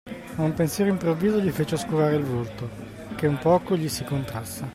[0.35, 2.67] Ma un pensiero improvviso gli fece oscurare il volto,
[3.15, 4.65] che un poco gli si contrasse.